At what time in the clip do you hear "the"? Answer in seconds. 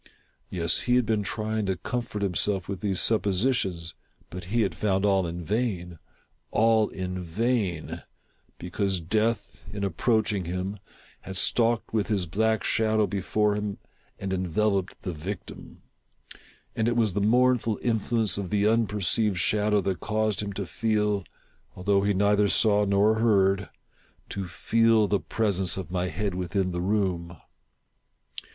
17.13-17.21, 18.49-18.65, 25.07-25.19, 26.71-26.81